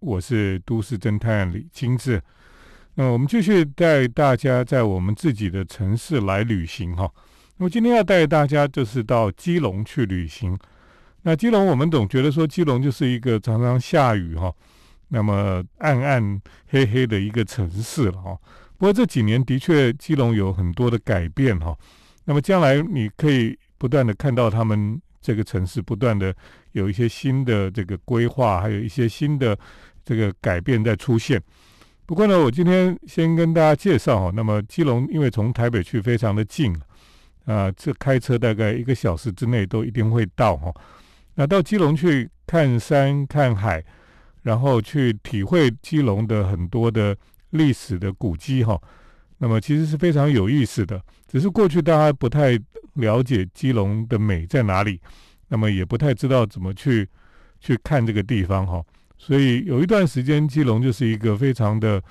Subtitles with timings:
[0.00, 2.22] 我是都市侦探李金志。
[2.94, 7.10] 那我们继续带大家在我们自己的城市来旅行哈。
[7.58, 10.58] 那么今天要带大家就是到基隆去旅行。
[11.22, 14.52] 那基隆我们总觉得说基隆就是一个常常下雨哈，
[15.08, 18.38] 那么暗暗黑黑的一个城市了哈。
[18.78, 21.76] 不过这几年的确基隆有很多的改变哈。
[22.24, 26.34] 那么将来你可以不断的看到他们这个城市不断的
[26.72, 29.58] 有一些新的这个规划，还有一些新的
[30.06, 31.42] 这个改变在出现。
[32.06, 34.32] 不过呢，我今天先跟大家介绍哈。
[34.32, 36.72] 那么基隆因为从台北去非常的近，
[37.46, 40.72] 啊，这开车大概一个小时之内都一定会到哈。
[41.34, 43.84] 那到基隆去看山看海，
[44.42, 47.16] 然后去体会基隆的很多的
[47.50, 48.80] 历史的古迹哈。
[49.38, 52.56] 那么其实是非常有意思的，只是过去大家不太
[52.94, 55.00] 了解基隆的美在哪里，
[55.48, 57.08] 那么也不太知道怎么去
[57.58, 58.80] 去看这个地方哈。
[59.18, 62.02] 所以有一段时间，基隆就是一个非常的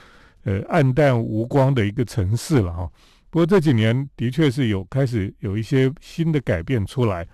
[0.44, 2.90] 呃暗淡无光的一个城市了哈。
[3.30, 7.28] 不过这几年的确是有开始有一些新的改变出来。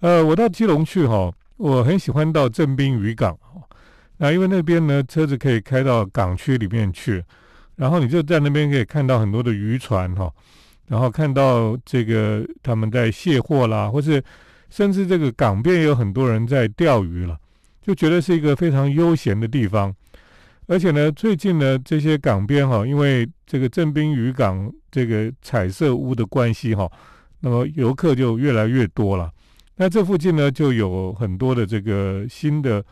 [0.00, 3.60] 呃，我到基隆去哈，我很喜欢到正滨渔港哈。
[4.18, 7.24] 那因为那边呢，车子可以开到港区里面去，
[7.76, 10.30] 然后你就在那边可以看到很多的渔船哈，
[10.88, 14.22] 然后看到这个他们在卸货啦，或是
[14.68, 17.38] 甚至这个港边也有很多人在钓鱼了。
[17.84, 19.94] 就觉得是一个非常悠闲的地方，
[20.66, 26.90] 而且呢，最近呢，这些港边哈，因为这个正滨渔港这个彩色屋的关系哈，
[27.40, 29.30] 那么游客就越来越多了。
[29.76, 32.82] 那这附近呢，就有很多的这个新的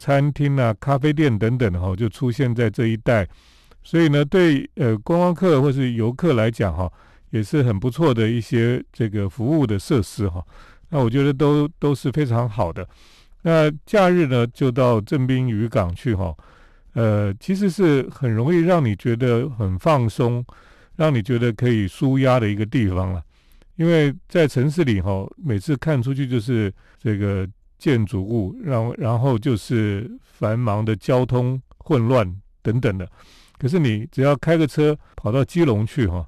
[0.00, 3.24] 餐厅啊、咖啡店等等哈，就出现在这一带。
[3.84, 6.90] 所以呢，对呃观光客或是游客来讲哈，
[7.30, 10.44] 也是很不错的一些这个服务的设施哈。
[10.88, 12.84] 那我觉得都都是非常好的。
[13.42, 16.36] 那假日呢，就到镇滨渔港去哈，
[16.92, 20.44] 呃，其实是很容易让你觉得很放松，
[20.96, 23.22] 让你觉得可以舒压的一个地方了。
[23.76, 32.30] 因为在城市里哈，每次看出去就是这个建筑物，然然后就是繁忙的交通混乱
[32.60, 33.08] 等等的。
[33.56, 36.26] 可是你只要开个车跑到基隆去哈，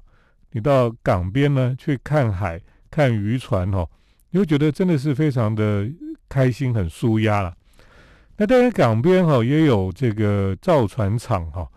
[0.51, 2.59] 你到港边呢去看海、
[2.89, 3.87] 看渔船哈，
[4.31, 5.87] 你会觉得真的是非常的。
[6.33, 7.53] 开心很舒压了，
[8.37, 11.67] 那当然港边哈也有这个造船厂哈，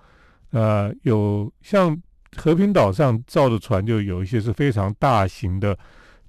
[0.53, 1.95] 呃，有像
[2.37, 5.79] 和平岛上造的船就有一些是非常大型的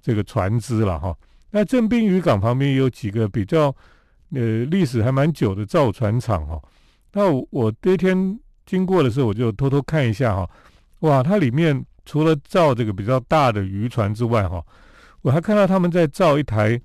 [0.02, 1.16] 这个船只了哈。
[1.50, 3.74] 那正滨渔港旁边有几个比较
[4.34, 6.60] 呃历史还蛮久的造船厂哈。
[7.14, 10.50] 那我第一天经过的时候，我就偷偷看一下哈，
[11.00, 14.62] 哇，它里面除了造这个比较大的渔船之外哈，
[15.22, 16.78] 我还看到他们在造一台。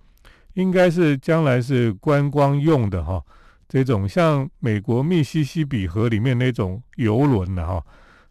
[0.53, 3.22] 应该是将来是观光用的哈，
[3.68, 7.84] 这种像美国密西西比河里面那种游轮的哈，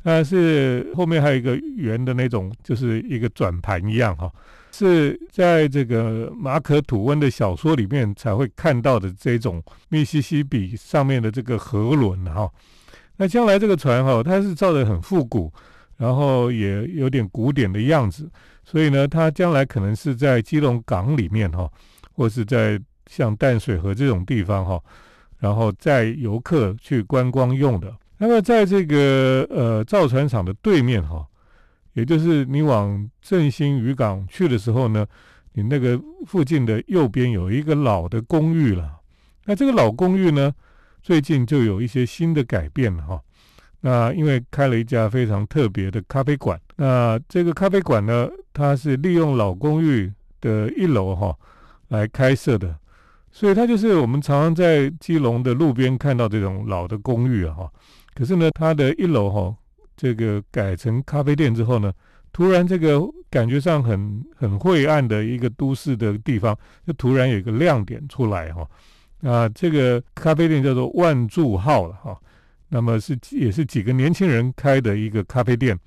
[0.03, 4.31] 那是后面还有一个圆的那种，就是一个转盘一样哈，
[4.71, 12.49] 是在这个马可吐温的小说里面才会看到的这种密西西比上面的这个河轮哈。
[13.17, 15.53] 那将来这个船哈，它是造的很复古，
[15.97, 18.31] 然后也有点古典的样子，
[18.65, 21.71] 所以呢，它将来可能是在基隆港里面哈。
[22.15, 24.81] 或是在像淡水河这种地方哈，
[25.39, 27.93] 然后载游客去观光用的。
[28.19, 31.27] 那么在这个呃造船厂的对面哈，
[31.95, 35.05] 也就是你往振兴渔港去的时候呢，
[35.55, 39.01] 你那个附近的右边有一个老的公寓了。
[39.45, 40.55] 那这个老公寓呢，
[41.03, 43.21] 最近就有一些新的改变了哈。
[43.81, 46.61] 那因为开了一家非常特别的咖啡馆。
[46.77, 51.37] 那这个咖啡馆呢，它是利用老公寓的一楼哈。
[51.93, 52.75] 来开设的，
[53.31, 57.73] 所以它就是我们常常在基隆的路边看到这种老的公寓啊，哈。
[58.15, 59.55] 可是呢，它的一楼哈，
[59.95, 61.93] 这个改成咖啡店之后呢，
[62.33, 62.99] 突然这个
[63.29, 68.67] 感觉上很很晦暗的一个都市的地方，就突然有一个亮点出来哈。
[69.23, 72.19] 啊，这个咖啡店叫做万柱号了哈。
[72.71, 75.79] 那么是也是几个年轻人开的一个咖啡店。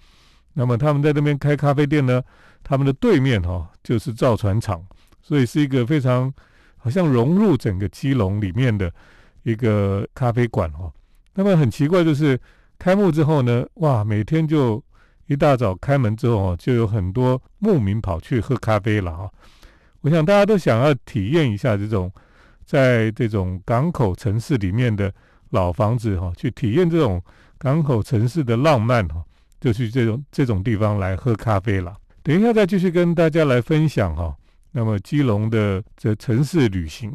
[0.53, 2.21] 那么他们在那边开咖啡店呢，
[2.63, 4.85] 他们的对面哈就是造船厂。
[5.27, 6.31] 所以是一个非常
[6.77, 8.93] 好像融入整个基隆里面的
[9.41, 10.93] 一个咖啡馆哦。
[11.33, 12.39] 那么很奇怪，就是
[12.77, 14.81] 开幕之后呢，哇，每天就
[15.25, 19.27] 一大早开门之后哦，就有很多牧民跑去喝咖啡了哈。
[20.01, 22.11] 我想大家都想要体验一下这种
[22.63, 25.11] 在这种港口城市里面的
[25.49, 27.19] 老房子哈，去体验这种
[27.57, 29.23] 港口城市的浪漫哈，
[29.59, 31.97] 就去这种这种地方来喝咖啡了。
[32.21, 34.37] 等一下再继续跟大家来分享哈。
[34.77, 37.09] 那么，基隆的这城市旅行，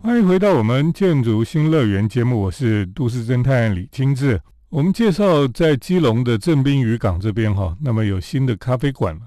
[0.00, 4.40] 欢迎回到我们建筑新乐园节目，我是都市侦探李清志。
[4.68, 9.22] 我们介绍在基隆的镇滨渔港这边哈，那么有新的咖啡馆了，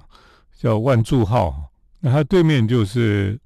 [0.57, 1.69] 叫万柱号。
[2.00, 3.38] 那它对面就是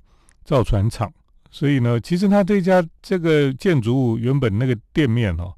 [0.45, 1.11] 造船厂，
[1.49, 5.55] 所以呢，其实它这家这个建筑物原本那个店面哦。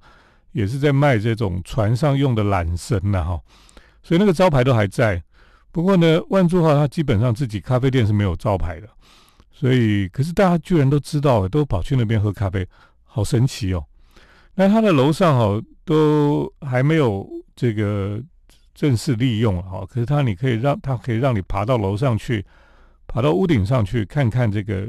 [0.51, 3.39] 也是在卖这种船上用的缆绳的哈，
[4.01, 5.21] 所以那个招牌都还在。
[5.71, 8.89] 不过呢，万柱号它基本上自己咖啡店是没有招牌的，
[9.51, 12.67] 所以可是大家居然都知道，都跑去那边喝咖啡，
[13.03, 13.85] 好神奇哦。
[14.55, 18.19] 那它的楼上哈都还没有这个
[18.73, 22.43] 正式利用哈，可是它你可以让它可以让你爬到楼上去，
[23.05, 24.87] 爬到屋顶上去看看这个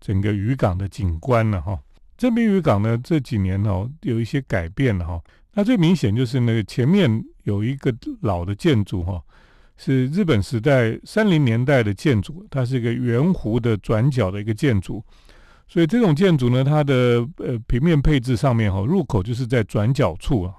[0.00, 1.78] 整个渔港的景观了哈。
[2.16, 5.20] 这边渔港呢这几年哦有一些改变了哈，
[5.54, 9.22] 那最明显就是那个前面有一个老的建筑哈，
[9.76, 15.04] 是日本时代三零年代的建筑，它是一个圆弧的转角的一个建筑。
[15.68, 20.54] 所以这种建筑呢，它的呃平面配置上面哈，入口就是在转角处啊，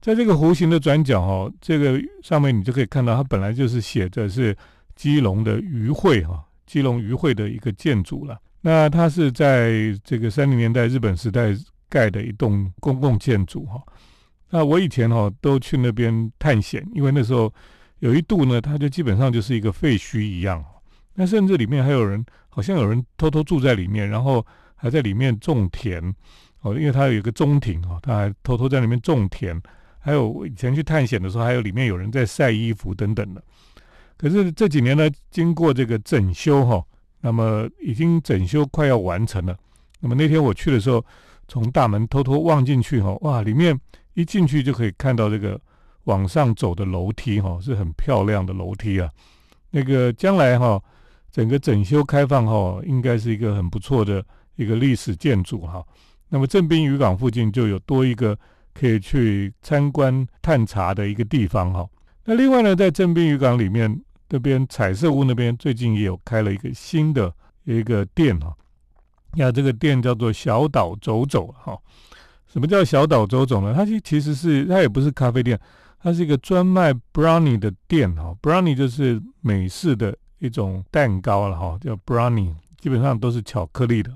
[0.00, 4.56] 在这个弧形的转角哈，这个上面你就可以看到，它本来就是写着是
[4.96, 8.36] 基隆的渔会哈，基隆渔会的一个建筑了。
[8.66, 11.54] 那它是在这个三零年代日本时代
[11.88, 13.80] 盖的一栋公共建筑哈。
[14.50, 17.52] 那我以前哈都去那边探险，因为那时候
[18.00, 20.64] 有一度呢，它就基本上就是一个废墟一样。
[21.14, 22.26] 那甚至里面还有人。
[22.56, 24.42] 好像有人偷偷住在里面，然后
[24.76, 26.02] 还在里面种田
[26.62, 29.60] 哦，因为它有一个中庭哦，他还偷偷在里面种田。
[29.98, 33.44] 还有以前去探险的时候，还有里面有人在晒衣服等等的。
[34.16, 36.82] 可是这几年呢，经过这个整修哈，
[37.26, 39.58] 那么已经整修快要完成了。
[39.98, 41.04] 那么那天我去的时候，
[41.48, 43.76] 从大门偷偷望进去哈，哇，里面
[44.14, 45.60] 一进去就可以看到这个
[46.04, 49.10] 往上走的楼梯哈，是很漂亮的楼梯啊。
[49.70, 50.80] 那个将来哈。
[51.32, 54.24] 整个整修开放后，应该是一个很不错的
[54.54, 55.84] 一个历史建筑哈。
[56.30, 58.38] 那么镇滨渔港附近就有多一个
[58.72, 61.86] 可以去参观探查的一个地方哈。
[62.24, 67.32] 那另外呢，在镇滨渔港里面这边彩色屋那边最近也有开了一个新的
[67.64, 68.54] 一个店哈。
[69.34, 71.78] 那这个店叫做小岛走走哈。
[72.46, 73.74] 什么叫小岛走走呢？
[73.74, 75.58] 它其其实是它也不是咖啡店，
[75.98, 78.34] 它是一个专卖 brownie 的店哈。
[78.42, 80.16] brownie 就是美式的。
[80.38, 84.14] 一种蛋糕了哈，叫 brownie，基本上都是巧克力的。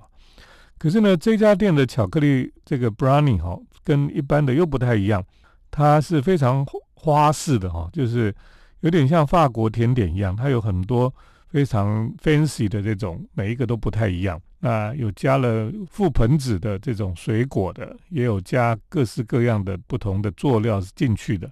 [0.79, 5.25] 可是呢，这家店的巧克力这个 brownie 哈，跟一般的又不太一样，
[5.71, 8.33] 它是非常花式的哈，就是
[8.81, 11.12] 有点像法国甜点一样，它有很多
[11.49, 14.41] 非常 fancy 的这种，每一个都不太一样。
[14.59, 21.50] 那有加了覆盆子的这种水果的，也有加各式各样的不同的佐料进去的。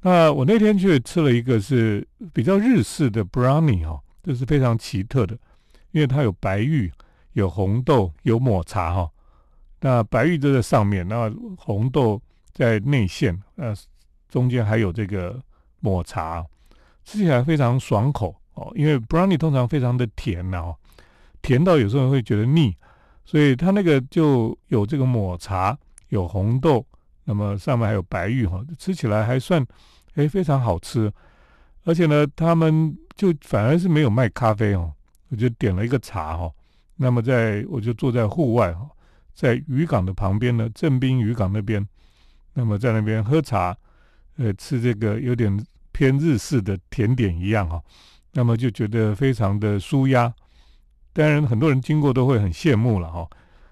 [0.00, 5.36] 那我那天去吃了一个是比较日式的 brownie 哈，这是非常奇特的，
[5.90, 6.90] 因为它有白玉、
[7.32, 9.10] 有红豆、有抹茶哈。
[9.80, 12.20] 那白玉就在上面，那红豆
[12.52, 13.74] 在内馅，呃，
[14.28, 15.40] 中间还有这个
[15.80, 16.44] 抹茶，
[17.04, 18.72] 吃起来非常爽口哦。
[18.74, 20.74] 因为 brownie 通常非常的甜呐，
[21.42, 22.74] 甜到有时候会觉得腻，
[23.24, 25.76] 所以它那个就有这个抹茶，
[26.08, 26.84] 有红豆。
[27.24, 29.62] 那么上面还有白玉哈，吃起来还算
[30.14, 31.12] 哎非常好吃，
[31.84, 34.90] 而且呢，他们就反而是没有卖咖啡哦，
[35.28, 36.50] 我就点了一个茶哈。
[36.96, 38.88] 那么在我就坐在户外哈，
[39.34, 41.86] 在渔港的旁边呢，正滨渔港那边，
[42.54, 43.76] 那么在那边喝茶，
[44.38, 45.54] 呃，吃这个有点
[45.92, 47.78] 偏日式的甜点一样哈，
[48.32, 50.32] 那么就觉得非常的舒压。
[51.12, 53.28] 当然很多人经过都会很羡慕了哈。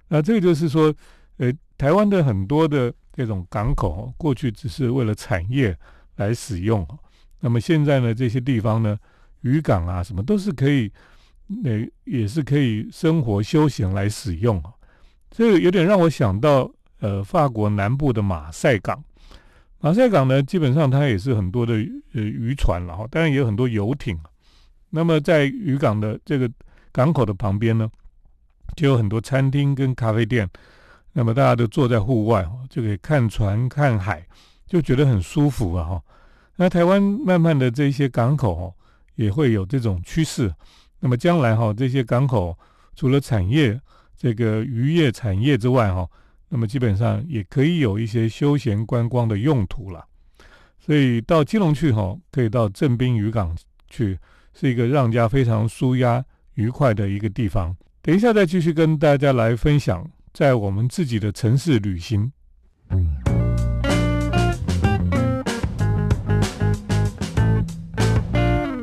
[0.08, 0.94] 那这个就是说，
[1.38, 2.92] 呃，台湾的很多的。
[3.16, 5.74] 这种港口过去只是为了产业
[6.16, 6.86] 来使用，
[7.40, 8.94] 那么现在呢，这些地方呢，
[9.40, 10.92] 渔港啊什么都是可以，
[11.46, 11.70] 那
[12.04, 14.62] 也是可以生活休闲来使用。
[15.30, 16.70] 这个有点让我想到，
[17.00, 19.02] 呃，法国南部的马赛港。
[19.80, 21.74] 马赛港呢，基本上它也是很多的
[22.14, 24.18] 呃渔船了哈，当然也有很多游艇。
[24.90, 26.50] 那么在渔港的这个
[26.92, 27.90] 港口的旁边呢，
[28.74, 30.48] 就有很多餐厅跟咖啡店。
[31.12, 34.26] 那么大家都坐在户外，就可以看船看海，
[34.66, 36.02] 就觉得很舒服啊哈。
[36.56, 38.74] 那台湾慢慢的这些港口哦，
[39.14, 40.52] 也会有这种趋势。
[41.00, 42.56] 那么将来哈，这些港口
[42.94, 43.80] 除了产业
[44.16, 46.08] 这个渔业产业之外哈，
[46.48, 50.04] 那么基本上也可以有一些休闲观光的用途了。
[50.78, 53.56] 所以到基隆去哈，可以到正滨渔港
[53.88, 54.18] 去，
[54.54, 56.24] 是一个让家非常舒压
[56.54, 57.76] 愉快的一个地方。
[58.02, 60.08] 等一下再继续跟大家来分享。
[60.32, 62.30] 在我们自己的城市旅行，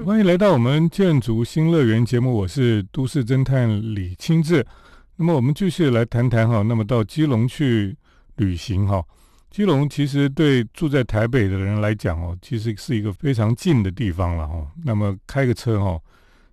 [0.03, 2.33] 欢迎来到我们建筑新乐园节目。
[2.33, 4.65] 我是都市侦探李清志。
[5.15, 7.95] 那么我们继续来谈谈哈，那么到基隆去
[8.37, 9.03] 旅行哈。
[9.51, 14.67] 基隆其实对住在台北的人来讲哦，其实是一个非常近的地方了哈。
[14.83, 15.99] 那么开个车哈，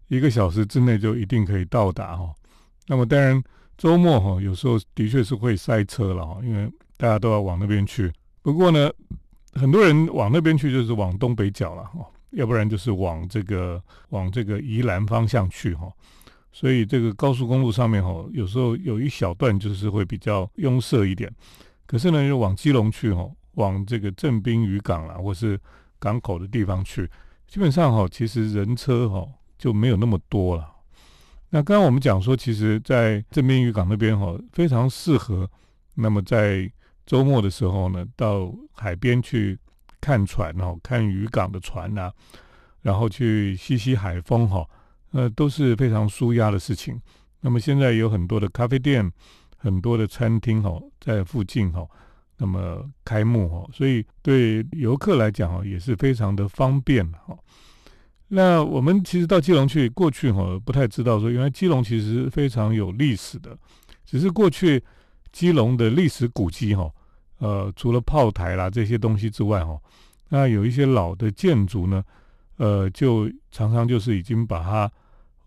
[0.09, 2.31] 一个小时之内就一定可以到达哈。
[2.87, 3.43] 那么当然
[3.79, 8.13] 周末哈，有时候的确是会塞车了哈，因为大家都要往那边去。
[8.43, 8.91] 不过呢，
[9.55, 15.91] 很多人往那边去就是往东北角了哈，要不然就是往这个往这个宜兰方向去哈。
[16.53, 21.33] 所以这个高速公路上面哈，有时候有一小段就是会比较拥塞一点。
[21.87, 25.59] 可是呢，就往基隆去哈，往这个正滨渔港啦，或是
[25.99, 27.09] 港口的地方去，
[27.47, 29.27] 基本上哈，其实人车哈
[29.59, 30.69] 就没有那么多了。
[31.51, 35.51] 那刚刚我们讲说，其实，在正滨渔港那边哈，非常适合。
[35.97, 36.71] 那么在
[37.05, 39.59] 周末的时候呢，到海边去
[40.01, 42.13] 看船哦，看渔港的船呐，
[42.83, 44.65] 然后去吸吸海风哈，
[45.13, 47.01] 呃，都是非常舒压的事情。
[47.41, 49.11] 那么现在有很多的咖啡店。
[49.63, 51.87] 很多的餐厅哈在附近哈，
[52.39, 57.37] 那么开幕哈，所以对游客来讲哈也是非常的方便哈。
[58.29, 63.55] 那我们其实到基隆去，过去哈不太知道说，原来基隆其实非常有历史的。
[64.07, 64.83] 只是过去
[65.31, 66.91] 基隆的历史古迹哈，
[67.41, 69.79] 呃，除了炮台啦这些东西之外哈，
[70.31, 72.03] 那有一些老的建筑呢，
[72.61, 74.93] 呃，就常常就是已经把它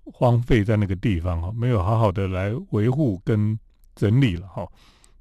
[0.05, 3.57] 荒废在那个地方哈，没有好好的来维护跟。
[3.95, 4.67] 整理了哈，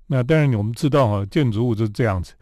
[0.07, 2.33] 那当然我们知道哈，建筑物就是这样子，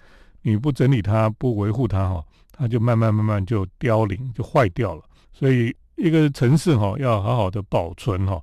[0.42, 5.02] 你不整理它，不维护它哈，它就慢慢慢慢就凋零，就坏掉了。
[5.32, 8.40] 所以一个城市哈，要好好的保存哈，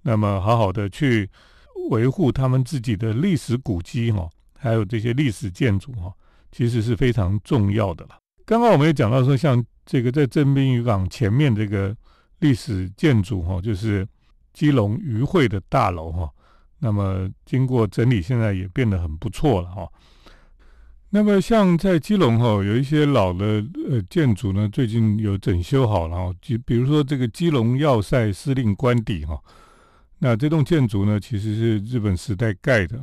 [0.00, 1.28] 那么好好的去
[1.90, 4.26] 维护他们自己的历史古迹哈，
[4.58, 6.10] 还有这些历史建筑哈，
[6.50, 8.16] 其实是非常重要的了。
[8.46, 11.96] 刚刚我们也讲到说，像这个在正滨渔港前面这个
[12.40, 14.06] 历史建筑哈，就是
[14.52, 16.28] 基隆渔会的大楼哈。
[16.78, 19.88] 那么经过整理，现在也变得很不错了哈。
[21.08, 26.34] 那么像在基隆哈，有一些老的呃建筑呢，最近有整修好了哈。
[26.42, 29.40] 就比如说这个基隆要塞司令官邸哈，
[30.18, 33.00] 那这栋建筑呢，其实是日本时代盖的。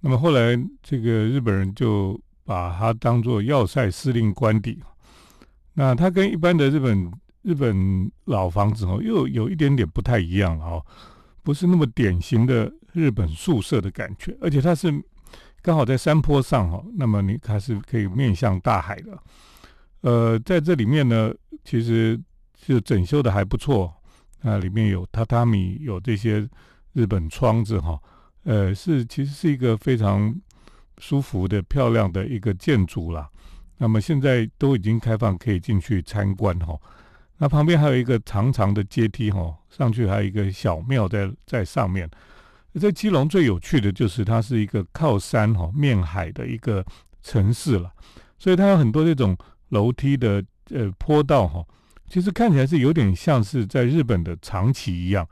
[0.00, 4.82] 那么后来这个日本人就把它当做要塞司令官邸。
[5.76, 10.84] 那它跟一般的日本日本老房子哦，又有一点点不太一样哦，
[11.44, 12.72] 不是那么典型的。
[12.92, 14.90] 日本宿舍的感觉，而且它是
[15.60, 19.18] 刚好在山坡上哈，那么你它是可以面向大海的。
[20.00, 21.30] 呃，在这里面呢，
[21.62, 22.18] 其实
[22.54, 23.92] 就整修的还不错，
[24.40, 26.48] 那里面有榻榻米，有这些
[26.94, 28.00] 日本窗子哈，
[28.44, 30.34] 呃，是其实是一个非常
[30.96, 33.28] 舒服的、漂亮的一个建筑啦。
[33.78, 36.78] 那么现在都已经开放，可以进去参观哈。
[37.38, 42.10] 那旁边还有一个长长的阶梯哈，上去还有一个小庙在在上面。
[42.80, 46.84] 在基隆最有趣的就是它是一个靠山哈面海的一个
[47.22, 47.90] 城市了，
[48.38, 49.34] 所以它有很多这种
[49.70, 51.64] 楼梯的呃坡道哈，
[52.06, 55.26] 其实看起来是有点像是在日本的长崎一样，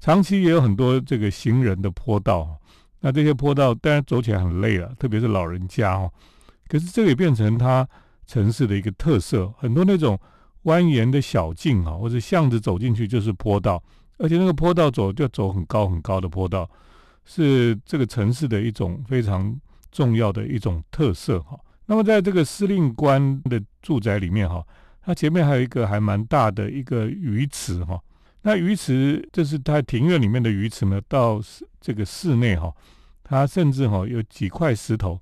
[0.00, 2.58] 长崎也有很多这个行人的坡道，
[3.00, 6.12] 那这些坡道当然走起来很累了，特别是老人家哦。
[6.70, 7.86] 可是这个也变成它
[8.28, 10.16] 城市的一个特色，很多那种
[10.62, 13.82] 蜿蜒的小径啊，或者巷子走进去就是坡道。
[14.18, 16.70] 而且那个坡道走就走很高很高的坡道，
[17.24, 19.58] 是这个城市的一种非常
[19.90, 21.58] 重要的一种特色哈。
[21.86, 24.64] 那么在这个司令官的住宅里面哈，
[25.02, 28.00] 它前面还有一个还蛮大的一个鱼池哈。
[28.42, 31.40] 那鱼池这是它庭院里面的鱼池呢，到
[31.80, 32.72] 这个室内哈，
[33.24, 35.20] 它甚至哈有几块石头，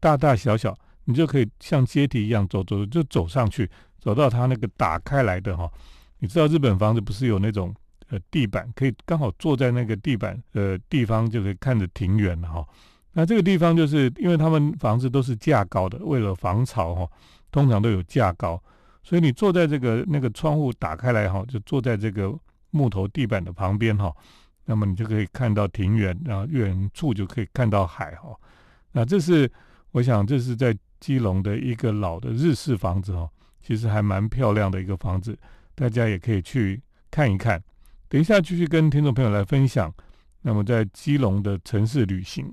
[0.00, 5.70] 大大小小，你就可以像阶梯一样走走就走上去，走到它那个打开来的哈。
[6.18, 7.74] 你知道日本房子不是有那种？
[8.10, 12.66] 呃，地板可以刚好坐在那个地板呃地方，就可以看着庭园哈。
[13.12, 17.06] 那这个地方就是因为他们房子都是架高的，为了防潮哈，
[17.52, 18.58] 通常都有架高，
[19.02, 22.34] 所以你坐在这个那个窗户打开来哈，就坐在这个
[22.70, 24.10] 木头地板的旁边哈，
[24.64, 28.34] 那么你就可以看到庭园，然后远处就可以看到海哈。
[28.92, 29.52] 那这是
[29.98, 33.28] 我想这是在基隆的一个老的日式房子哈，
[33.60, 35.36] 其实还蛮漂亮的一个房子，
[35.74, 37.60] 大家也可以去看一看。
[38.08, 39.92] 等一下，继续跟听众朋友来分享。
[40.42, 42.48] 那么，在基隆的城市旅行，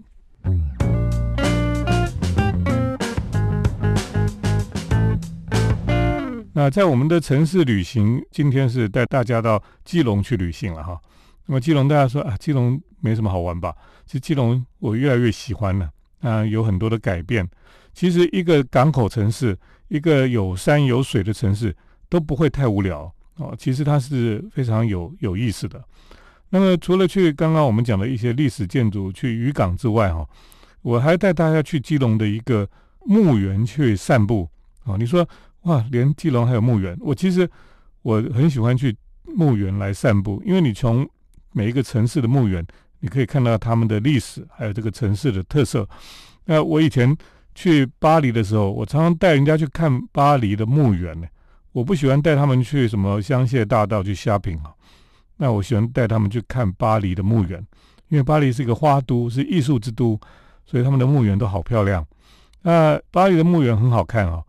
[6.51, 10.99] 那在我们的城市旅行，今天是带大家到基隆去旅行了哈。
[11.45, 13.75] 那么，基隆大家说啊，基隆没什么好玩吧？
[14.07, 15.91] 其实，基隆我越来越喜欢了
[16.21, 17.47] 啊，有很多的改变。
[17.93, 19.57] 其实，一个港口城市，
[19.87, 21.75] 一个有山有水的城市，
[22.09, 23.11] 都不会太无聊。
[23.37, 25.83] 哦，其实它是非常有有意思的。
[26.49, 30.27] 那么除了去刚刚我们讲的一些历史建筑、去渔港之外，哈，
[30.81, 32.67] 我还带大家去基隆的一个
[33.05, 34.49] 墓园去散步。
[34.83, 35.27] 啊，你说
[35.63, 36.97] 哇，连基隆还有墓园？
[37.01, 37.49] 我其实
[38.03, 41.07] 我很喜欢去墓园来散步，因为你从
[41.51, 42.65] 每一个城市的墓园，
[43.05, 45.87] 你可以看到他们的历史，还有这个城市的特色。
[46.45, 47.15] 那我以前
[47.53, 51.27] 去巴黎的时候，我常常带人家去看巴黎的墓园呢。
[51.71, 54.73] 我不喜欢带他们去什么香榭大道去 shopping 啊，
[55.37, 57.63] 那我喜欢带他们去看巴黎的墓园，
[58.07, 60.19] 因为巴黎是一个花都，是艺术之都，
[60.65, 62.03] 所以他们的墓园都好漂亮。
[62.63, 64.41] 那巴黎的墓园很好看啊，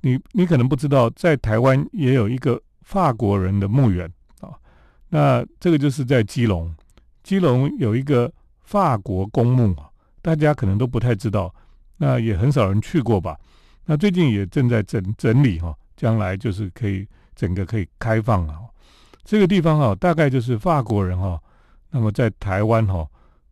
[0.00, 4.10] 你你可能不知道，在台湾也有一个法国人的墓园
[4.40, 4.56] 啊，
[5.10, 6.74] 那这个就是在基隆，
[7.28, 8.32] 基隆有一个
[8.62, 9.90] 法国公墓啊，
[10.22, 11.54] 大家可能都不太知道，
[11.98, 13.38] 那也很少人去过吧？
[13.84, 15.76] 那最近也正在整整理哈。
[15.94, 18.58] 将来就是可以整个可以开放了，
[19.24, 21.38] 这个地方哈，大概就是法国人哈，
[21.90, 23.06] 那么在台湾哈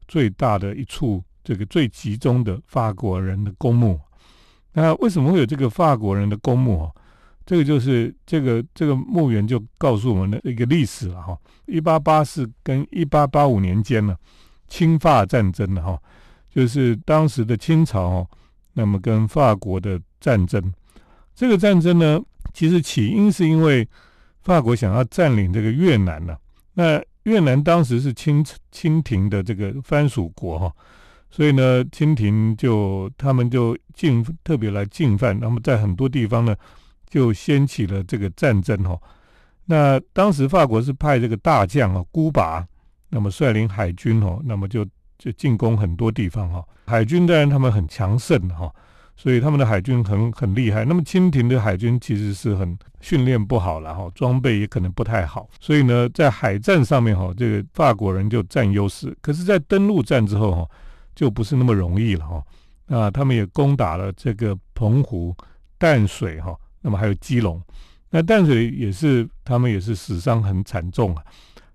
[0.08, 4.00] 最大的一处这个最集中的法国人的公墓。
[4.72, 6.90] 那为什么会有这个法国人的公墓啊？
[7.46, 11.38] 这个就是这个这个墓园就告诉我们的一个历史了哈。
[11.64, 14.14] 一八八四跟一八八五年间呢，
[14.68, 15.98] 侵法战争的哈，
[16.50, 18.28] 就是当时的清朝，
[18.74, 20.60] 那么跟法国的战争，
[21.34, 22.20] 这个战争呢。
[22.54, 23.86] 其实起因是因为
[24.40, 26.34] 法国想要占领这个越南呢，
[26.72, 30.72] 那越南当时是清清廷的这个藩属国哈，
[31.30, 36.56] 所以呢，清廷就他们就进特别来进犯，那么在很多地方呢
[37.08, 38.98] 就掀起了这个战争哈。
[39.64, 42.66] 那当时法国是派这个大将啊孤拔，
[43.10, 44.84] 那么率领海军哦，那么就
[45.18, 46.64] 就进攻很多地方哈。
[46.86, 48.72] 海军当然他们很强盛哈。
[49.18, 50.84] 所以他们的海军很很厉害。
[50.84, 55.48] 那么清廷的海军其实是很训练不好了哈，装备也可能不太好。
[55.58, 59.16] 所以呢，在海战上面哈，这个法国人就占优势。
[59.22, 60.68] 可是，在登陆战之后哈，
[61.14, 62.44] 就不是那么容易了哈。
[62.86, 65.34] 那他们也攻打了这个澎湖、
[65.78, 66.54] 淡水哈，
[66.86, 67.60] 那么还有基隆。
[68.10, 71.24] 那淡水也是他们也是死伤很惨重啊。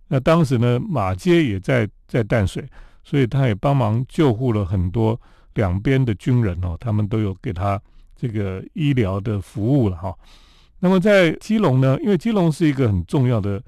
[0.08, 2.66] 那当时呢，马街也在在淡水，
[3.04, 5.20] 所以他也帮忙救护了很多。
[5.56, 7.78] 两边的军人哦，他们都有给他
[8.16, 10.16] 这个医疗的服务了哈。
[10.80, 13.62] 那么在基隆呢，因为基隆是一个很重要的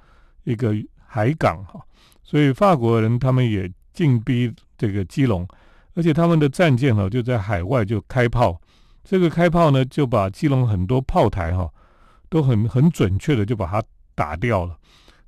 [0.46, 0.74] 一个
[1.06, 1.82] 海港哈，
[2.24, 5.46] 所以法国人他们也进逼这个基隆，
[5.94, 8.58] 而且他们的战舰哦就在海外就开炮，
[9.04, 11.70] 这个开炮呢就把基隆很多炮台哈
[12.30, 13.84] 都很很准确的就把它
[14.16, 14.78] 打掉了。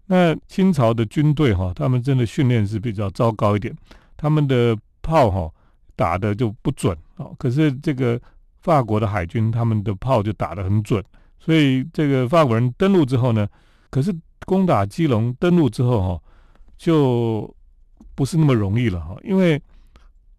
[0.07, 3.75] 那清朝的军队哈，他们真的训练是比较糟糕一点，
[4.17, 5.51] 他们的炮哈。
[5.97, 8.19] 打的就不准哦，可是这个
[8.59, 11.01] 法国的海军他们的炮就打得很准，
[11.39, 13.47] 所以这个法国人登陆之后呢，
[13.89, 14.13] 可是
[14.45, 16.21] 攻打基隆登陆之后哈，
[16.77, 17.49] 就
[18.13, 19.57] 不是那么容易了哈，因为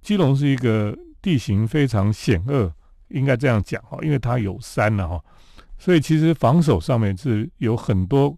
[0.02, 2.70] 基隆是一个地形非常险恶，
[3.08, 5.22] 应该这样讲哈，因为它有山了哈，
[5.78, 8.36] 所以其实防守上面是有很多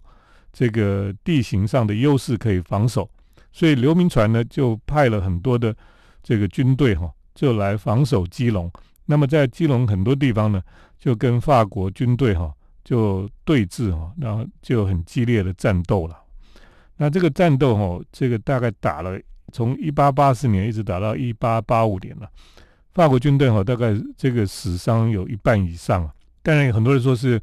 [0.53, 3.09] 这个地形上的优势可以防守，
[3.53, 5.75] 所以刘铭传呢就派了很多的。
[6.21, 8.71] 这个军队哈就来防守基隆，
[9.07, 10.61] 那么在基隆很多地方呢，
[10.99, 12.53] 就跟法国军队哈
[12.85, 16.21] 就对峙哈，然后就很激烈的战斗了。
[16.99, 19.19] 那这个战斗哈，这个大概打了
[19.51, 22.29] 从一八八四年一直打到一八八五年了。
[22.99, 27.41] 法国军队哈大概这个死伤有一半以上啊，当然很多人说是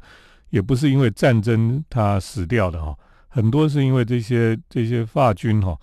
[0.50, 2.94] 也不是因为战争他死掉的哈，
[3.28, 5.74] 很多是因为这些这些法军哈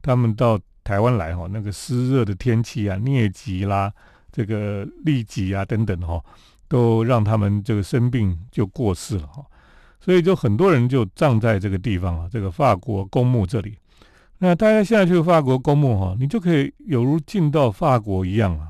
[0.00, 0.58] 他们到。
[0.84, 3.92] 台湾来哈，那个湿热的天气啊，疟疾啦，
[4.32, 6.18] 这个痢疾啊等等哈，
[6.66, 9.44] 都让他们这个生病就过世了哈，
[10.00, 13.76] 所以就很多人就葬在这个地方啊，这个法国公墓这里。
[14.38, 18.68] 那大家现在去法国公墓哈，你就可以有如进到法国一样啊，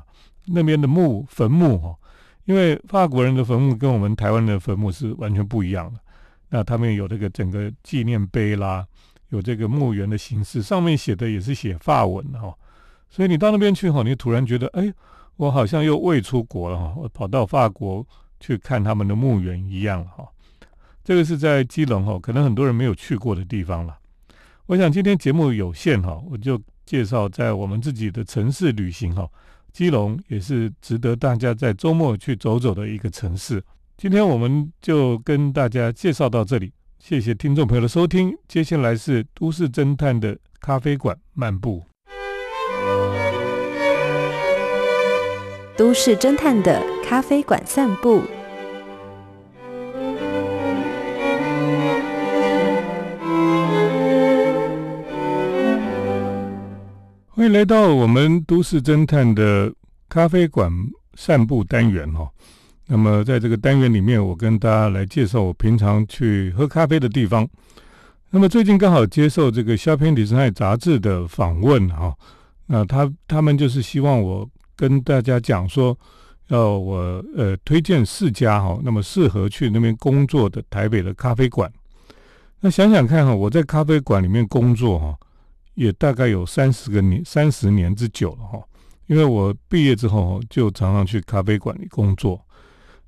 [0.51, 1.95] 那边的墓坟墓哈，
[2.45, 5.99] 因为法国人的坟墓跟我们台湾的坟墓是完全不一样的。
[6.49, 8.85] 那他们有这个整个纪念碑啦。
[9.29, 12.51] 有这个墓园的形式，上面写的也是写法文哈，
[13.11, 14.91] 所以你到那边去哈，你突然觉得，哎，
[15.35, 18.03] 我好像又未出国了哈，我跑到法国
[18.39, 20.27] 去看他们的墓园一样哈。
[21.03, 23.95] 这个是在基隆哈，可能很多人没有去过的地方了。
[24.65, 29.29] 我想今天节目有限哈，我就介绍在我们自己的城市旅行哈，
[29.79, 33.63] 基隆也是值得大家在周末去走走的一个城市。
[33.95, 36.73] 今天我们就跟大家介绍到这里。
[36.99, 41.81] 谢谢听众朋友的收听，接下来是都市侦探的咖啡馆漫步。
[45.77, 48.21] 都市侦探的咖啡馆散步。
[57.51, 59.73] 来到我们都市侦探的
[60.07, 60.71] 咖啡馆
[61.15, 62.29] 散步单元哈。
[62.85, 67.47] 那么在这个单元里面，我跟大家来介绍我平常去喝咖啡的地方。
[68.29, 72.15] 那么最近刚好接受这个《Shopping Design》杂志的访问哈，
[72.67, 75.97] 那他他们就是希望我跟大家讲说，
[76.49, 81.71] 要我呃推荐四家哈，那么适合去那边工作的台北的咖啡馆。
[82.59, 85.17] 那想想看哈，我在咖啡馆里面工作哈。
[85.79, 88.61] 也大概有三十个年、三十年之久了哈，
[89.07, 92.37] 因为我毕业之后就常常去咖啡馆里工作。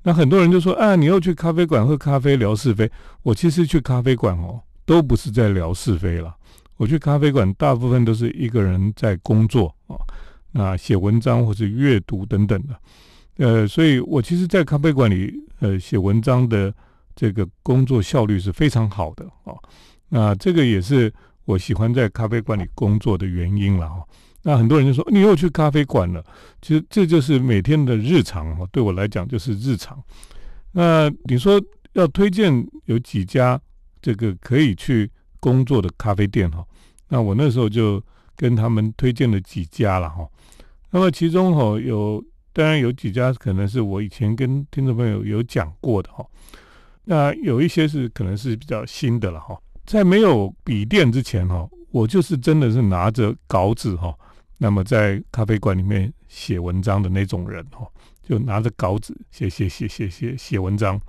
[0.04, 2.90] 那很多人就说：“啊，你又去咖啡馆喝咖啡聊是非。”
[3.24, 6.34] 我其实去咖啡馆哦，都不是在聊是非了。
[6.78, 10.00] 我去咖啡馆大部分都是一个人在工作啊，
[10.54, 12.80] 那写文章或是阅读等等的。
[13.36, 16.74] 呃，所以我其实，在咖啡馆里呃写文章的
[17.18, 19.52] 这个工作效率是非常好的啊。
[20.08, 21.14] 那这个也是。
[21.52, 24.02] 我喜欢在咖啡馆里工作的原因了哈，
[24.42, 26.24] 那很多人就说你又去咖啡馆了，
[26.62, 30.02] 其实这就是每天的日常哈，对我来讲就是日常。
[30.72, 31.62] 那你说
[31.92, 33.60] 要推荐有几家
[34.02, 35.12] 这个可以去
[35.42, 36.66] 工作的咖啡店哈，
[37.10, 38.02] 那我那时候就
[38.38, 40.26] 跟他们推荐了几家了哈。
[40.90, 46.26] 那么其中哈有当然有几家可能是我以前跟听众朋友有讲过的哈，
[47.04, 49.60] 那有一些是可能是比较新的了哈。
[49.86, 54.14] 在没有笔电之前哈，我就是真的是拿着稿纸哈，
[54.58, 57.86] 那么在咖啡馆里面写文章的那种人哈，
[58.24, 61.00] 就拿着稿纸写写写写写写文章。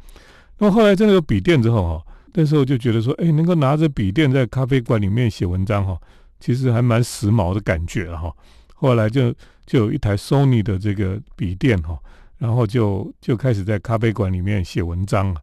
[0.58, 5.96] 那么后来真的有笔电之后哈，那时候就觉得说，哎，能够拿着笔电在咖啡馆里面写文章哈，
[6.40, 8.34] 其实还蛮时髦的感觉了哈。
[8.74, 9.32] 后来就
[9.64, 11.96] 就有一台 Sony 的这个笔电哈，
[12.38, 15.40] 然后就就开始在咖啡馆里面写文章了。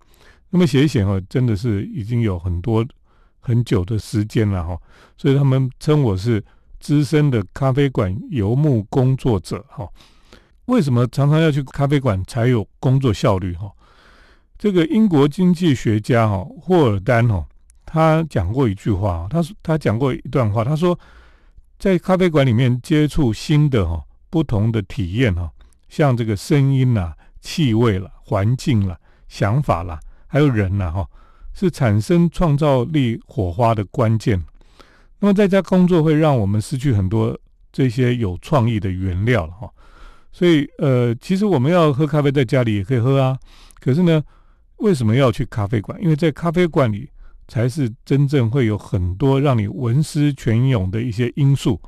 [0.49, 2.85] 那么写一写哈，真的是已经有很多。
[3.49, 4.79] 很久的时间了哈，
[5.17, 6.43] 所以他们称我是
[6.79, 9.89] 资深的咖啡馆游牧工作者哈。
[10.65, 13.71] 为什么常常要去咖啡馆才有工作效率哈？
[14.55, 17.43] 这个英国经济学家哈霍尔丹哈，
[17.87, 20.97] 他讲过一句话，他说他讲过一段话，他说
[21.79, 25.49] 在咖啡馆里面接触新的哈不同的体验哈，
[25.87, 28.95] 像这个声音啦、气味啦、环境啦、
[29.27, 31.09] 想法啦，还有人呐哈。
[31.53, 34.41] 是产生创造力火花的关键。
[35.19, 37.37] 那么在家工作会让我们失去很多
[37.71, 39.69] 这些有创意的原料了哈。
[40.31, 43.37] 所以呃，其实我们要喝咖啡，在家里也可以喝啊。
[43.79, 44.23] 可是呢，
[44.77, 46.01] 为什么要去咖啡馆？
[46.01, 47.09] 因为在咖啡馆里
[47.47, 51.81] 才是真正会有很多让你文思泉涌的一些因素。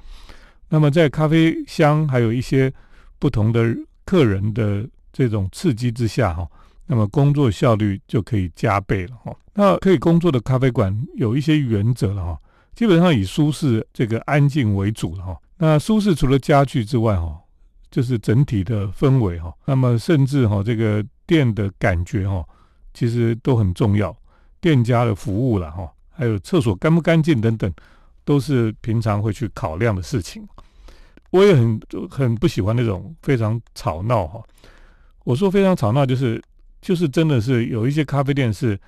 [0.70, 2.74] 那么在咖啡香还有一些
[3.20, 6.48] 不同的客人的这种刺激之下哈。
[6.88, 9.34] 那么工作效率就可以加倍了哈。
[9.54, 12.40] 那可以工作的咖啡馆有一些原则了哈，
[12.74, 15.38] 基本上以舒适、这个安静为主了哈。
[15.58, 17.38] 那舒适除了家具之外哈，
[17.90, 19.54] 就是整体的氛围哈。
[19.66, 22.46] 那么甚至哈，这个店的感觉哈，
[22.94, 24.16] 其实都很重要。
[24.62, 27.72] 店家的服务了哈，还有厕所干不干净等等，
[28.24, 30.48] 都是平常会去考量的事情。
[31.30, 34.42] 我也很很不喜欢那种非常吵闹哈。
[35.26, 36.42] 我说非常吵闹就是。
[36.82, 38.80] 就是真的是有一些咖啡店是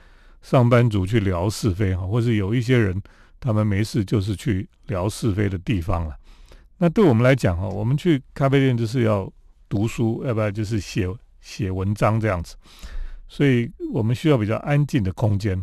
[0.42, 3.00] 上班族去聊是非哈，或是有一些人
[3.40, 6.16] 他们没事就是去聊是非的地方了。
[6.78, 9.32] 那对我们来讲哈，我们去咖啡店就是要
[9.70, 11.08] 读书，要不然就是写
[11.40, 12.56] 写文章这样子。
[13.28, 15.62] 所以我们需要比较安静的空间。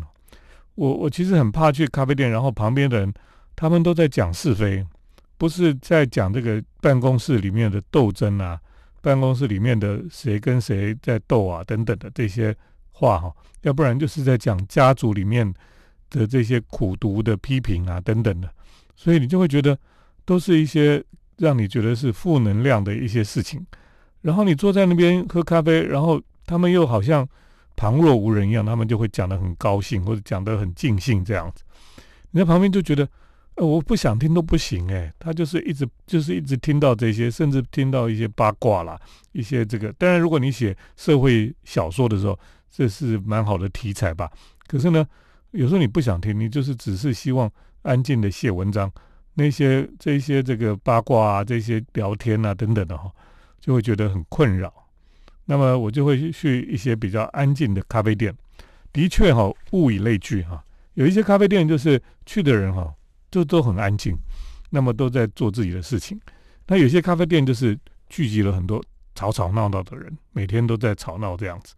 [0.75, 3.13] 我我其实很怕去咖啡店，然后旁边的人
[3.55, 4.85] 他们都在讲是非，
[5.37, 8.59] 不是在讲这个办公室里面的斗争啊。
[9.01, 12.55] 办公室里面的谁跟谁在斗啊，等等的这些
[12.91, 15.51] 话哈，要不然就是在讲家族里面
[16.09, 18.49] 的这些苦读的批评啊，等等的，
[18.95, 19.77] 所以你就会觉得
[20.23, 21.03] 都是一些
[21.37, 23.65] 让你觉得是负能量的一些事情。
[24.21, 27.27] 然后你坐在那边喝咖啡，然后他们又好像
[27.75, 31.63] 旁若无人一样，他们就会讲得很高兴或者讲得很尽兴这样子，
[32.29, 33.07] 你在旁边就觉得。
[33.67, 38.99] 我不想听都不行哎，他就是一直就是一直听到这些，甚至听到一些八卦啦，
[39.33, 39.93] 一些这个。
[39.93, 42.37] 当然，如果你写社会小说的时候，
[42.71, 44.31] 这是蛮好的题材吧。
[44.65, 45.07] 可是呢，
[45.51, 47.51] 有时候你不想听，你就是只是希望
[47.83, 48.91] 安静的写文章，
[49.35, 53.11] 那些这些这个八卦啊，这些聊天啊等等的哈，
[53.59, 54.73] 就会觉得很困扰。
[55.45, 58.33] 那么我就会去一些比较安静的咖啡店。
[58.91, 60.63] 的确哈，物以类聚哈，
[60.95, 62.91] 有一些咖啡店就是去的人哈。
[63.31, 64.15] 就都很安静，
[64.69, 66.19] 那么都在做自己的事情。
[66.67, 67.77] 那有些咖啡店就是
[68.09, 68.83] 聚集了很多
[69.15, 71.73] 吵吵闹闹的人，每天都在吵闹这样子。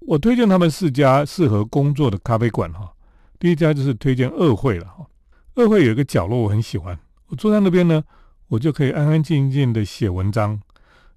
[0.00, 2.92] 我推荐他们四家适合工作的咖啡馆哈。
[3.38, 5.06] 第一家就是推荐二会了哈。
[5.54, 6.98] 二会有一个角落我很喜欢，
[7.28, 8.02] 我坐在那边呢，
[8.48, 10.60] 我就可以安安静静的写文章。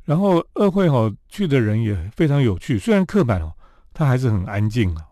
[0.05, 3.53] 然后二会哈去的人也非常有趣，虽然刻板哦，
[3.93, 5.03] 他还是很安静啊，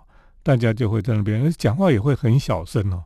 [0.42, 3.04] 大家就会在那边讲话也会很小声哦。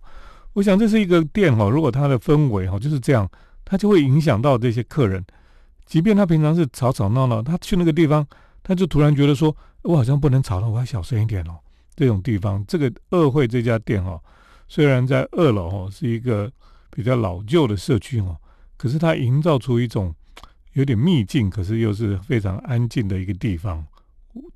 [0.54, 3.30] 我想这是一个店哈，如果它的氛围哈就是这样，
[3.64, 5.24] 它就会影响到这些客人。
[5.86, 8.26] 即便他平常是吵吵闹闹，他去那个地方，
[8.64, 11.60] 他就突然觉得说，我好像不能吵了，我要小声一点哦。
[11.96, 14.22] 这种地方，这个二会这家店哦，
[14.68, 16.50] 虽然在二楼哈是一个
[16.90, 18.36] 比较老旧的社区哈，
[18.78, 20.16] 可是它营造出一种
[20.74, 23.86] 有点秘境，可是又是非常安静的一个地方。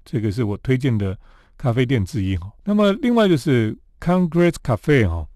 [0.06, 1.18] 这个是我推荐的
[1.58, 2.50] 咖啡店之一哈。
[2.64, 5.28] 那么另外就是 Congress Cafe 哈，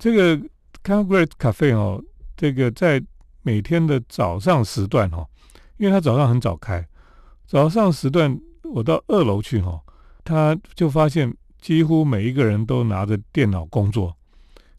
[0.00, 0.34] 这个
[0.82, 2.02] Congress Cafe 哦，
[2.34, 3.02] 这个在
[3.42, 5.26] 每天的早上时段哈，
[5.76, 6.88] 因为他早上很早开，
[7.46, 9.78] 早上时段我到二楼去哦，
[10.24, 14.16] 他就发现几乎每一个人都拿着电脑工作。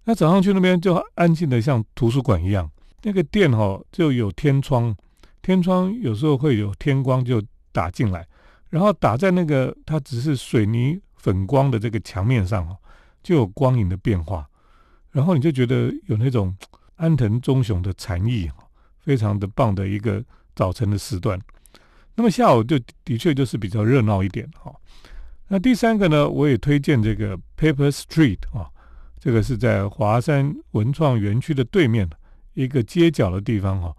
[0.05, 2.67] 那早上去那边就安静的像图书馆一样，
[3.03, 4.95] 那个店哦就有天窗，
[5.43, 7.39] 天窗有时候会有天光就
[7.71, 8.27] 打进来，
[8.71, 12.75] 然后打在那个它只是水泥粉光的这个墙面上哦，
[13.21, 14.49] 就有光影的变化，
[15.12, 16.56] 然后你就觉得有那种。
[16.97, 18.47] 安藤忠雄的禅意，
[19.00, 20.24] 非常的棒的一个
[20.56, 21.39] 早晨的时段。
[22.13, 24.71] 那么下午就的确就是比较热闹一点哈。
[25.47, 28.69] 那第三个呢，我也推荐这个 Paper Street 啊，
[29.19, 32.08] 这个是在华山文创园区的对面
[32.54, 33.91] 一个街角的地方哈。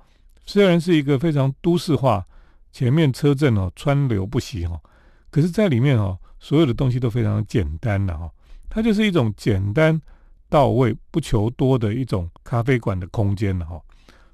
[0.46, 2.24] 虽然是一个非常都市化，
[2.70, 4.80] 前面车阵哦川流不息哈，
[5.28, 8.30] 可是在里面哦，所有的东西都非常简单的哈，
[8.70, 10.00] 它就是一种简单。
[10.52, 13.80] 到位不求多的一种咖啡馆的空间了哈，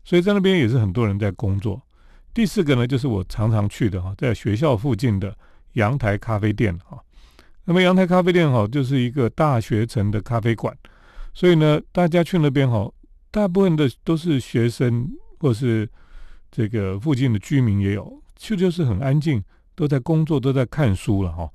[0.03, 1.81] 所以在那边也是很多人在工作。
[2.35, 5.33] 第四个呢，就是我常常去的哈，在学校附近的
[5.75, 6.99] 阳台咖啡店哈。
[7.65, 10.77] 那么阳台咖啡店哈，就是一个大学城的咖啡馆，
[11.35, 12.91] 所以呢，大家去那边哈，
[13.31, 15.89] 大部分的都是学生或是
[16.51, 19.41] 这个附近的居民也有，去就是很安静，
[19.77, 21.49] 都在工作，都在看书了哈。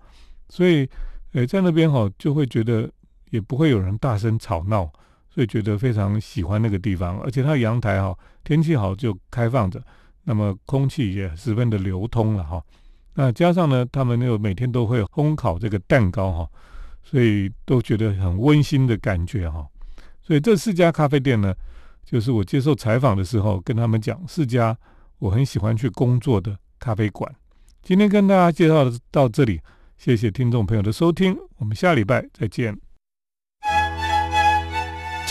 [0.47, 0.87] 所以，
[1.33, 2.89] 诶，在那边哈，就会觉得。
[3.33, 4.87] 也不会有人大声吵闹，
[5.27, 7.19] 所以觉得非常喜欢那个地方。
[7.21, 9.83] 而且它阳台哈，天气好就开放着，
[10.25, 12.63] 那么空气也十分的流通了哈。
[13.15, 16.47] 那加上呢，他们又每天都会烘烤这个蛋糕哈，
[17.03, 19.65] 所以都觉得很温馨的感觉哈。
[20.21, 21.55] 所以这四家咖啡店呢，
[22.05, 24.77] 就是我接受采访的时候跟他们讲四家
[25.17, 27.33] 我很喜欢去工作的咖啡馆。
[27.81, 29.59] 今天跟大家介绍到这里，
[29.97, 32.82] 谢谢听众朋友的收听，我们下礼拜再见。